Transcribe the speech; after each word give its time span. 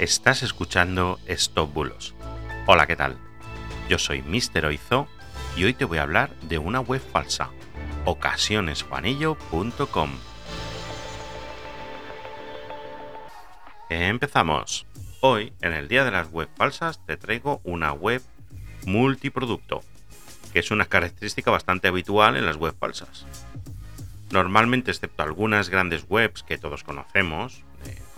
Estás 0.00 0.42
escuchando 0.42 1.20
Stop 1.26 1.72
Bulos. 1.74 2.14
Hola, 2.64 2.86
¿qué 2.86 2.96
tal? 2.96 3.18
Yo 3.86 3.98
soy 3.98 4.22
Mr. 4.22 4.64
Oizo 4.64 5.06
y 5.56 5.64
hoy 5.64 5.74
te 5.74 5.84
voy 5.84 5.98
a 5.98 6.04
hablar 6.04 6.30
de 6.40 6.56
una 6.56 6.80
web 6.80 7.02
falsa, 7.02 7.50
ocasionesjuanillo.com. 8.06 10.10
Empezamos. 13.90 14.86
Hoy, 15.20 15.52
en 15.60 15.74
el 15.74 15.86
día 15.86 16.06
de 16.06 16.12
las 16.12 16.30
web 16.30 16.48
falsas, 16.56 17.04
te 17.04 17.18
traigo 17.18 17.60
una 17.62 17.92
web 17.92 18.22
multiproducto, 18.86 19.82
que 20.54 20.60
es 20.60 20.70
una 20.70 20.86
característica 20.86 21.50
bastante 21.50 21.88
habitual 21.88 22.38
en 22.38 22.46
las 22.46 22.56
web 22.56 22.74
falsas. 22.80 23.26
Normalmente, 24.30 24.92
excepto 24.92 25.22
algunas 25.22 25.68
grandes 25.68 26.06
webs 26.08 26.42
que 26.42 26.56
todos 26.56 26.84
conocemos, 26.84 27.64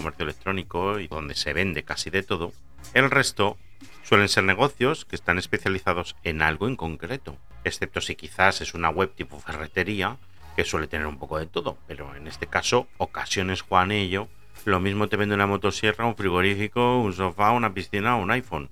comercio 0.00 0.24
electrónico 0.24 0.98
y 0.98 1.08
donde 1.08 1.34
se 1.34 1.52
vende 1.52 1.82
casi 1.82 2.08
de 2.08 2.22
todo, 2.22 2.52
el 2.94 3.10
resto 3.10 3.58
suelen 4.02 4.30
ser 4.30 4.44
negocios 4.44 5.04
que 5.04 5.14
están 5.14 5.38
especializados 5.38 6.16
en 6.24 6.40
algo 6.40 6.66
en 6.68 6.76
concreto, 6.76 7.36
excepto 7.64 8.00
si 8.00 8.16
quizás 8.16 8.62
es 8.62 8.72
una 8.72 8.88
web 8.88 9.12
tipo 9.14 9.38
ferretería 9.38 10.16
que 10.56 10.64
suele 10.64 10.88
tener 10.88 11.06
un 11.06 11.18
poco 11.18 11.38
de 11.38 11.46
todo, 11.46 11.76
pero 11.86 12.16
en 12.16 12.26
este 12.26 12.46
caso, 12.46 12.88
ocasiones 12.96 13.60
Juanello, 13.60 14.28
lo 14.64 14.80
mismo 14.80 15.08
te 15.08 15.16
vende 15.16 15.34
una 15.34 15.46
motosierra, 15.46 16.06
un 16.06 16.16
frigorífico, 16.16 17.00
un 17.00 17.12
sofá, 17.12 17.50
una 17.50 17.74
piscina 17.74 18.16
o 18.16 18.22
un 18.22 18.30
iPhone. 18.30 18.70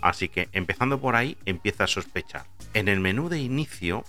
Así 0.00 0.28
que 0.28 0.48
empezando 0.52 1.00
por 1.00 1.16
ahí 1.16 1.36
empieza 1.44 1.84
a 1.84 1.86
sospechar. 1.86 2.46
En 2.74 2.88
el 2.88 3.00
menú 3.00 3.28
de 3.28 3.38
inicio 3.38 4.04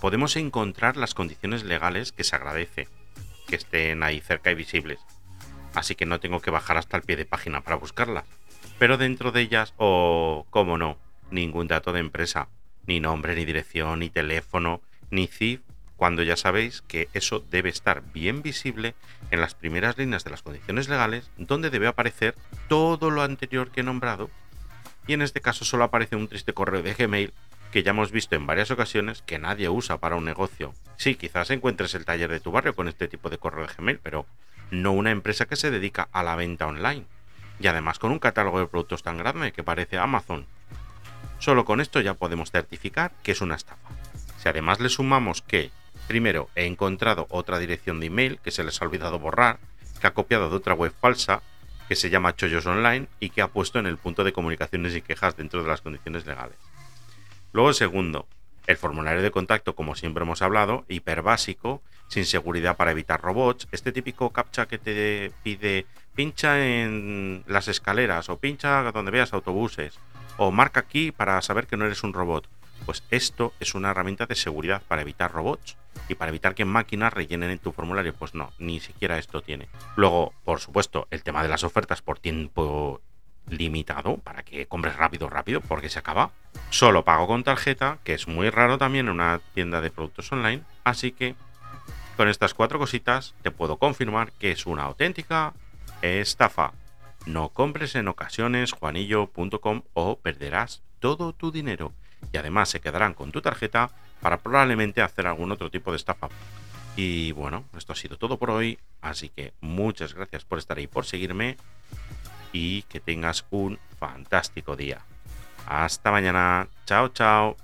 podemos 0.00 0.36
encontrar 0.36 0.96
las 0.96 1.14
condiciones 1.14 1.64
legales 1.64 2.12
que 2.12 2.24
se 2.24 2.36
agradece 2.36 2.88
que 3.46 3.56
estén 3.56 4.02
ahí 4.02 4.20
cerca 4.20 4.50
y 4.50 4.54
visibles. 4.54 4.98
Así 5.76 5.94
que 5.94 6.06
no 6.06 6.20
tengo 6.20 6.40
que 6.40 6.50
bajar 6.50 6.78
hasta 6.78 6.96
el 6.96 7.02
pie 7.02 7.16
de 7.16 7.26
página 7.26 7.60
para 7.60 7.76
buscarlas. 7.76 8.24
Pero 8.78 8.96
dentro 8.96 9.30
de 9.30 9.42
ellas, 9.42 9.74
o 9.76 10.46
oh, 10.46 10.46
cómo 10.48 10.78
no, 10.78 10.96
ningún 11.30 11.68
dato 11.68 11.92
de 11.92 12.00
empresa, 12.00 12.48
ni 12.86 12.98
nombre, 12.98 13.34
ni 13.34 13.44
dirección, 13.44 13.98
ni 13.98 14.08
teléfono, 14.08 14.80
ni 15.10 15.26
CIF, 15.26 15.60
cuando 15.96 16.22
ya 16.22 16.36
sabéis 16.36 16.80
que 16.80 17.08
eso 17.12 17.40
debe 17.50 17.68
estar 17.68 18.02
bien 18.14 18.40
visible 18.40 18.94
en 19.30 19.42
las 19.42 19.54
primeras 19.54 19.98
líneas 19.98 20.24
de 20.24 20.30
las 20.30 20.40
condiciones 20.40 20.88
legales, 20.88 21.30
donde 21.36 21.68
debe 21.68 21.88
aparecer 21.88 22.34
todo 22.68 23.10
lo 23.10 23.20
anterior 23.20 23.70
que 23.70 23.80
he 23.80 23.84
nombrado. 23.84 24.30
Y 25.06 25.12
en 25.12 25.20
este 25.20 25.42
caso 25.42 25.66
solo 25.66 25.84
aparece 25.84 26.16
un 26.16 26.28
triste 26.28 26.54
correo 26.54 26.82
de 26.82 26.94
Gmail 26.94 27.34
que 27.70 27.82
ya 27.82 27.90
hemos 27.90 28.12
visto 28.12 28.34
en 28.34 28.46
varias 28.46 28.70
ocasiones 28.70 29.20
que 29.20 29.38
nadie 29.38 29.68
usa 29.68 29.98
para 29.98 30.16
un 30.16 30.24
negocio. 30.24 30.72
Sí, 30.96 31.16
quizás 31.16 31.50
encuentres 31.50 31.94
el 31.94 32.06
taller 32.06 32.30
de 32.30 32.40
tu 32.40 32.50
barrio 32.50 32.74
con 32.74 32.88
este 32.88 33.08
tipo 33.08 33.28
de 33.28 33.36
correo 33.36 33.66
de 33.66 33.74
Gmail, 33.74 34.00
pero 34.02 34.24
no 34.70 34.92
una 34.92 35.10
empresa 35.10 35.46
que 35.46 35.56
se 35.56 35.70
dedica 35.70 36.08
a 36.12 36.22
la 36.22 36.36
venta 36.36 36.66
online. 36.66 37.04
Y 37.58 37.66
además 37.68 37.98
con 37.98 38.12
un 38.12 38.18
catálogo 38.18 38.58
de 38.58 38.66
productos 38.66 39.02
tan 39.02 39.18
grande 39.18 39.52
que 39.52 39.62
parece 39.62 39.98
Amazon. 39.98 40.46
Solo 41.38 41.64
con 41.64 41.80
esto 41.80 42.00
ya 42.00 42.14
podemos 42.14 42.50
certificar 42.50 43.12
que 43.22 43.32
es 43.32 43.40
una 43.40 43.56
estafa. 43.56 43.88
Si 44.38 44.48
además 44.48 44.80
le 44.80 44.88
sumamos 44.88 45.42
que, 45.42 45.70
primero, 46.06 46.48
he 46.54 46.66
encontrado 46.66 47.26
otra 47.30 47.58
dirección 47.58 48.00
de 48.00 48.06
email 48.06 48.38
que 48.42 48.50
se 48.50 48.64
les 48.64 48.80
ha 48.80 48.84
olvidado 48.84 49.18
borrar, 49.18 49.58
que 50.00 50.06
ha 50.06 50.14
copiado 50.14 50.50
de 50.50 50.56
otra 50.56 50.74
web 50.74 50.92
falsa, 51.00 51.42
que 51.88 51.96
se 51.96 52.10
llama 52.10 52.34
Chollos 52.34 52.66
Online 52.66 53.06
y 53.20 53.30
que 53.30 53.42
ha 53.42 53.48
puesto 53.48 53.78
en 53.78 53.86
el 53.86 53.96
punto 53.96 54.24
de 54.24 54.32
comunicaciones 54.32 54.94
y 54.94 55.02
quejas 55.02 55.36
dentro 55.36 55.62
de 55.62 55.68
las 55.68 55.80
condiciones 55.80 56.26
legales. 56.26 56.56
Luego, 57.52 57.72
segundo, 57.72 58.26
el 58.66 58.76
formulario 58.76 59.22
de 59.22 59.30
contacto, 59.30 59.74
como 59.74 59.94
siempre 59.94 60.24
hemos 60.24 60.42
hablado, 60.42 60.84
hiper 60.88 61.22
básico, 61.22 61.82
sin 62.08 62.24
seguridad 62.24 62.76
para 62.76 62.90
evitar 62.90 63.20
robots. 63.20 63.68
Este 63.72 63.92
típico 63.92 64.30
captcha 64.30 64.66
que 64.66 64.78
te 64.78 65.32
pide 65.42 65.86
pincha 66.14 66.64
en 66.64 67.44
las 67.46 67.68
escaleras 67.68 68.28
o 68.28 68.38
pincha 68.38 68.90
donde 68.92 69.10
veas 69.10 69.32
autobuses 69.32 69.98
o 70.36 70.50
marca 70.50 70.80
aquí 70.80 71.12
para 71.12 71.40
saber 71.42 71.66
que 71.66 71.76
no 71.76 71.86
eres 71.86 72.02
un 72.02 72.12
robot. 72.12 72.48
Pues 72.84 73.02
esto 73.10 73.52
es 73.58 73.74
una 73.74 73.90
herramienta 73.90 74.26
de 74.26 74.34
seguridad 74.34 74.82
para 74.86 75.02
evitar 75.02 75.32
robots 75.32 75.76
y 76.08 76.14
para 76.14 76.28
evitar 76.28 76.54
que 76.54 76.64
máquinas 76.64 77.12
rellenen 77.12 77.50
en 77.50 77.58
tu 77.58 77.72
formulario. 77.72 78.14
Pues 78.14 78.34
no, 78.34 78.52
ni 78.58 78.80
siquiera 78.80 79.18
esto 79.18 79.42
tiene. 79.42 79.68
Luego, 79.96 80.34
por 80.44 80.60
supuesto, 80.60 81.08
el 81.10 81.22
tema 81.22 81.42
de 81.42 81.48
las 81.48 81.64
ofertas 81.64 82.02
por 82.02 82.18
tiempo 82.18 83.00
limitado 83.48 84.18
para 84.18 84.42
que 84.42 84.66
compres 84.66 84.96
rápido, 84.96 85.28
rápido, 85.28 85.60
porque 85.60 85.88
se 85.88 85.98
acaba. 85.98 86.30
Solo 86.70 87.04
pago 87.04 87.26
con 87.26 87.44
tarjeta, 87.44 87.98
que 88.04 88.14
es 88.14 88.28
muy 88.28 88.50
raro 88.50 88.78
también 88.78 89.06
en 89.06 89.12
una 89.12 89.40
tienda 89.54 89.80
de 89.80 89.90
productos 89.90 90.30
online. 90.32 90.62
Así 90.84 91.12
que 91.12 91.34
con 92.16 92.28
estas 92.28 92.54
cuatro 92.54 92.78
cositas 92.78 93.34
te 93.42 93.50
puedo 93.50 93.76
confirmar 93.76 94.32
que 94.32 94.50
es 94.50 94.66
una 94.66 94.84
auténtica 94.84 95.52
estafa. 96.02 96.72
No 97.26 97.50
compres 97.50 97.94
en 97.94 98.08
ocasiones 98.08 98.72
juanillo.com 98.72 99.82
o 99.94 100.18
perderás 100.18 100.82
todo 100.98 101.32
tu 101.32 101.50
dinero 101.50 101.92
y 102.32 102.38
además 102.38 102.68
se 102.70 102.80
quedarán 102.80 103.14
con 103.14 103.32
tu 103.32 103.42
tarjeta 103.42 103.90
para 104.20 104.38
probablemente 104.38 105.02
hacer 105.02 105.26
algún 105.26 105.52
otro 105.52 105.70
tipo 105.70 105.90
de 105.90 105.98
estafa. 105.98 106.28
Y 106.96 107.32
bueno, 107.32 107.64
esto 107.76 107.92
ha 107.92 107.96
sido 107.96 108.16
todo 108.16 108.38
por 108.38 108.50
hoy, 108.50 108.78
así 109.02 109.28
que 109.28 109.52
muchas 109.60 110.14
gracias 110.14 110.44
por 110.44 110.58
estar 110.58 110.78
ahí, 110.78 110.86
por 110.86 111.04
seguirme 111.04 111.56
y 112.52 112.82
que 112.82 113.00
tengas 113.00 113.44
un 113.50 113.78
fantástico 113.98 114.76
día. 114.76 115.00
Hasta 115.66 116.10
mañana. 116.10 116.68
Chao, 116.86 117.08
chao. 117.08 117.56